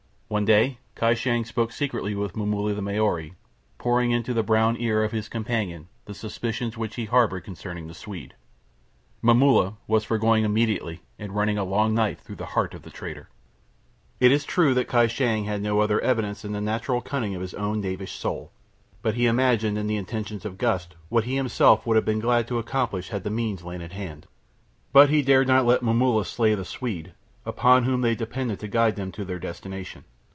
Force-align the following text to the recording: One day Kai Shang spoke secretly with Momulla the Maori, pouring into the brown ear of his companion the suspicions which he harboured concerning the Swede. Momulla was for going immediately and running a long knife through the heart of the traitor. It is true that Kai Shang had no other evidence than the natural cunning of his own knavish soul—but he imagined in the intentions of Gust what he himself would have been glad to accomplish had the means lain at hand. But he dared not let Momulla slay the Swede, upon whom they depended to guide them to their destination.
One 0.35 0.45
day 0.45 0.77
Kai 0.95 1.13
Shang 1.13 1.43
spoke 1.43 1.73
secretly 1.73 2.15
with 2.15 2.37
Momulla 2.37 2.73
the 2.73 2.81
Maori, 2.81 3.33
pouring 3.77 4.11
into 4.11 4.33
the 4.33 4.41
brown 4.43 4.77
ear 4.79 5.03
of 5.03 5.11
his 5.11 5.27
companion 5.27 5.89
the 6.05 6.13
suspicions 6.13 6.77
which 6.77 6.95
he 6.95 7.03
harboured 7.03 7.43
concerning 7.43 7.87
the 7.87 7.93
Swede. 7.93 8.33
Momulla 9.21 9.75
was 9.87 10.05
for 10.05 10.17
going 10.17 10.45
immediately 10.45 11.01
and 11.19 11.35
running 11.35 11.57
a 11.57 11.65
long 11.65 11.93
knife 11.93 12.21
through 12.21 12.37
the 12.37 12.45
heart 12.55 12.73
of 12.73 12.83
the 12.83 12.89
traitor. 12.89 13.27
It 14.21 14.31
is 14.31 14.45
true 14.45 14.73
that 14.73 14.87
Kai 14.87 15.07
Shang 15.07 15.43
had 15.43 15.61
no 15.61 15.81
other 15.81 15.99
evidence 15.99 16.43
than 16.43 16.53
the 16.53 16.61
natural 16.61 17.01
cunning 17.01 17.35
of 17.35 17.41
his 17.41 17.53
own 17.53 17.81
knavish 17.81 18.13
soul—but 18.13 19.15
he 19.15 19.25
imagined 19.25 19.77
in 19.77 19.87
the 19.87 19.97
intentions 19.97 20.45
of 20.45 20.57
Gust 20.57 20.95
what 21.09 21.25
he 21.25 21.35
himself 21.35 21.85
would 21.85 21.97
have 21.97 22.05
been 22.05 22.19
glad 22.21 22.47
to 22.47 22.57
accomplish 22.57 23.09
had 23.09 23.25
the 23.25 23.29
means 23.29 23.65
lain 23.65 23.81
at 23.81 23.91
hand. 23.91 24.27
But 24.93 25.09
he 25.09 25.21
dared 25.23 25.49
not 25.49 25.65
let 25.65 25.83
Momulla 25.83 26.23
slay 26.23 26.55
the 26.55 26.63
Swede, 26.63 27.11
upon 27.45 27.83
whom 27.83 27.99
they 27.99 28.15
depended 28.15 28.61
to 28.61 28.69
guide 28.69 28.95
them 28.95 29.11
to 29.11 29.25
their 29.25 29.37
destination. 29.37 30.05